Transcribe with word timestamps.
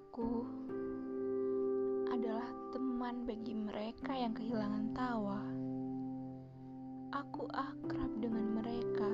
aku 0.00 0.48
adalah 2.08 2.48
teman 2.72 3.28
bagi 3.28 3.52
mereka 3.52 4.16
yang 4.16 4.32
kehilangan 4.32 4.96
tawa. 4.96 5.44
Aku 7.12 7.44
akrab 7.52 8.08
dengan 8.16 8.56
mereka. 8.56 9.12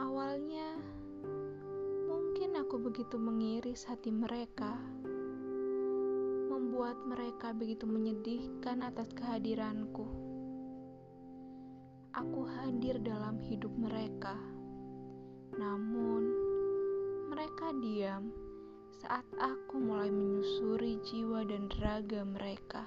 Awalnya, 0.00 0.80
mungkin 2.08 2.56
aku 2.56 2.80
begitu 2.80 3.20
mengiris 3.20 3.84
hati 3.84 4.08
mereka, 4.08 4.80
membuat 6.48 6.96
mereka 7.04 7.52
begitu 7.52 7.84
menyedihkan 7.84 8.80
atas 8.80 9.12
kehadiranku. 9.12 10.08
Aku 12.16 12.48
hadir 12.48 12.96
dalam 13.04 13.36
hidup 13.44 13.76
mereka, 13.76 14.40
namun 15.52 16.32
mereka 17.28 17.72
diam 17.80 18.41
saat 19.02 19.26
aku 19.34 19.82
mulai 19.82 20.14
menyusuri 20.14 20.94
jiwa 21.02 21.42
dan 21.42 21.66
raga 21.82 22.22
mereka. 22.22 22.86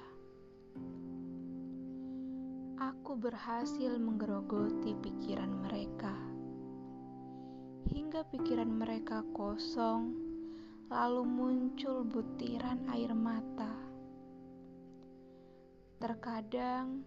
Aku 2.80 3.20
berhasil 3.20 4.00
menggerogoti 4.00 4.96
pikiran 4.96 5.52
mereka, 5.60 6.16
hingga 7.92 8.24
pikiran 8.32 8.72
mereka 8.72 9.28
kosong, 9.36 10.16
lalu 10.88 11.20
muncul 11.28 12.00
butiran 12.08 12.80
air 12.96 13.12
mata. 13.12 13.76
Terkadang 16.00 17.04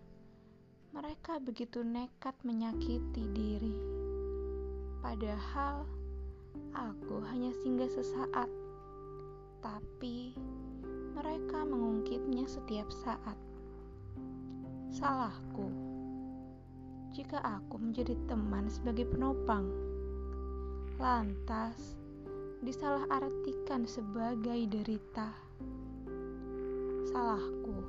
mereka 0.94 1.42
begitu 1.42 1.82
nekat 1.82 2.38
menyakiti 2.46 3.26
diri, 3.34 3.74
padahal 5.02 5.90
aku 6.78 7.26
hanya 7.26 7.50
singgah 7.66 7.90
sesaat 7.90 8.59
tapi 9.60 10.36
mereka 11.16 11.64
mengungkitnya 11.68 12.48
setiap 12.48 12.88
saat. 12.92 13.38
Salahku 14.90 15.90
jika 17.10 17.42
aku 17.42 17.82
menjadi 17.82 18.14
teman 18.30 18.70
sebagai 18.70 19.10
penopang, 19.10 19.66
lantas 21.02 21.98
disalahartikan 22.62 23.84
sebagai 23.90 24.70
derita. 24.70 25.34
Salahku 27.10 27.82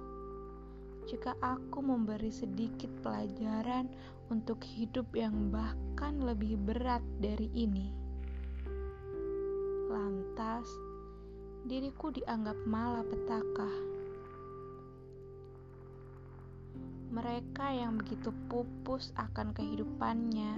jika 1.04 1.34
aku 1.42 1.82
memberi 1.82 2.32
sedikit 2.32 2.88
pelajaran 3.02 3.90
untuk 4.30 4.62
hidup 4.62 5.10
yang 5.12 5.50
bahkan 5.52 6.22
lebih 6.22 6.54
berat 6.54 7.02
dari 7.18 7.50
ini. 7.52 7.90
Lantas, 9.90 10.70
diriku 11.70 12.10
dianggap 12.10 12.58
malapetaka. 12.66 13.70
Mereka 17.14 17.66
yang 17.78 17.94
begitu 17.94 18.34
pupus 18.50 19.14
akan 19.14 19.54
kehidupannya, 19.54 20.50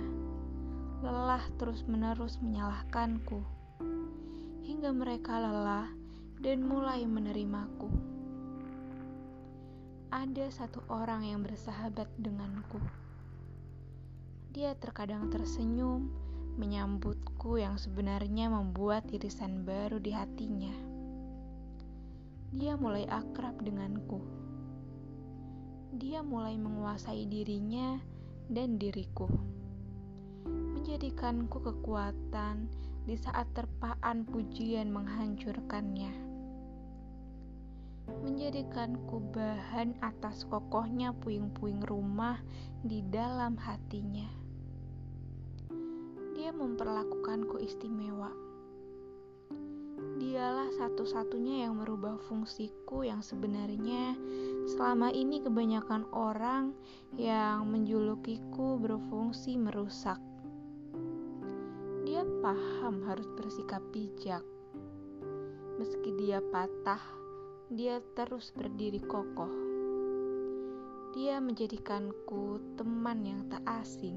lelah 1.05 1.45
terus-menerus 1.61 2.41
menyalahkanku, 2.41 3.45
hingga 4.65 4.89
mereka 4.97 5.37
lelah 5.37 5.93
dan 6.41 6.65
mulai 6.65 7.05
menerimaku. 7.05 7.93
Ada 10.09 10.49
satu 10.49 10.81
orang 10.89 11.29
yang 11.29 11.45
bersahabat 11.45 12.09
denganku. 12.17 12.81
Dia 14.57 14.73
terkadang 14.81 15.29
tersenyum, 15.29 16.09
menyambutku 16.57 17.61
yang 17.61 17.77
sebenarnya 17.77 18.49
membuat 18.49 19.05
irisan 19.13 19.69
baru 19.69 20.01
di 20.01 20.13
hatinya 20.17 20.92
dia 22.53 22.77
mulai 22.77 23.09
akrab 23.09 23.65
denganku. 23.65 24.21
Dia 25.97 26.21
mulai 26.21 26.61
menguasai 26.61 27.25
dirinya 27.25 27.97
dan 28.53 28.77
diriku, 28.77 29.25
menjadikanku 30.45 31.65
kekuatan 31.65 32.69
di 33.09 33.17
saat 33.17 33.49
terpaan 33.57 34.29
pujian 34.29 34.93
menghancurkannya, 34.93 36.13
menjadikanku 38.21 39.33
bahan 39.33 39.97
atas 40.05 40.45
kokohnya 40.45 41.17
puing-puing 41.25 41.81
rumah 41.81 42.37
di 42.85 43.01
dalam 43.09 43.57
hatinya. 43.57 44.29
Dia 46.37 46.53
memperlakukanku 46.53 47.65
istimewa 47.65 48.52
satu-satunya 50.79 51.69
yang 51.69 51.77
merubah 51.79 52.17
fungsiku 52.29 53.05
yang 53.05 53.21
sebenarnya 53.21 54.17
selama 54.73 55.13
ini 55.13 55.45
kebanyakan 55.45 56.09
orang 56.15 56.73
yang 57.21 57.69
menjulukiku 57.69 58.81
berfungsi 58.81 59.61
merusak. 59.61 60.17
Dia 62.09 62.25
paham 62.41 63.05
harus 63.05 63.29
bersikap 63.37 63.81
bijak. 63.93 64.45
Meski 65.81 66.13
dia 66.21 66.45
patah, 66.53 67.01
dia 67.73 68.01
terus 68.17 68.53
berdiri 68.53 69.01
kokoh. 69.01 69.51
Dia 71.13 71.41
menjadikanku 71.45 72.61
teman 72.81 73.25
yang 73.25 73.45
tak 73.53 73.65
asing. 73.81 74.17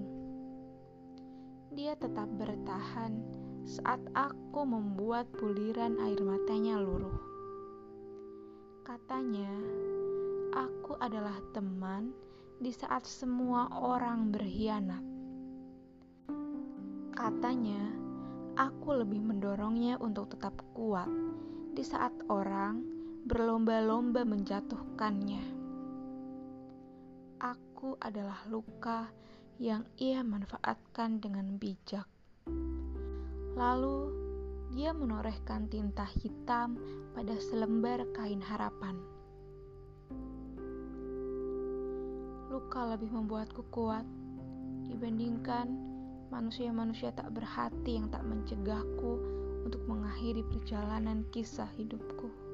Dia 1.76 1.96
tetap 2.00 2.32
bertahan 2.40 3.45
saat 3.66 3.98
aku 4.14 4.62
membuat 4.62 5.26
buliran 5.42 5.98
air 6.06 6.22
matanya 6.22 6.78
luruh. 6.78 7.18
Katanya, 8.86 9.50
aku 10.54 10.94
adalah 11.02 11.34
teman 11.50 12.14
di 12.62 12.70
saat 12.70 13.10
semua 13.10 13.66
orang 13.74 14.30
berkhianat. 14.30 15.02
Katanya, 17.18 17.90
aku 18.54 19.02
lebih 19.02 19.26
mendorongnya 19.26 19.98
untuk 19.98 20.38
tetap 20.38 20.54
kuat 20.78 21.10
di 21.74 21.82
saat 21.82 22.14
orang 22.30 22.86
berlomba-lomba 23.26 24.22
menjatuhkannya. 24.30 25.44
Aku 27.42 27.98
adalah 27.98 28.46
luka 28.46 29.10
yang 29.58 29.90
ia 29.98 30.22
manfaatkan 30.22 31.18
dengan 31.18 31.58
bijak. 31.58 32.15
Lalu 33.56 34.12
dia 34.76 34.92
menorehkan 34.92 35.72
tinta 35.72 36.04
hitam 36.20 36.76
pada 37.16 37.40
selembar 37.40 38.04
kain 38.12 38.44
harapan. 38.44 39.00
Luka 42.52 42.84
lebih 42.92 43.16
membuatku 43.16 43.64
kuat 43.72 44.04
dibandingkan 44.92 45.72
manusia-manusia 46.28 47.16
tak 47.16 47.32
berhati 47.32 47.96
yang 47.96 48.12
tak 48.12 48.28
mencegahku 48.28 49.24
untuk 49.64 49.82
mengakhiri 49.88 50.44
perjalanan 50.44 51.24
kisah 51.32 51.72
hidupku. 51.80 52.45